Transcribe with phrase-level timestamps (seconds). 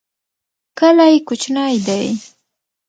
[0.77, 2.05] کلی کوچنی دی.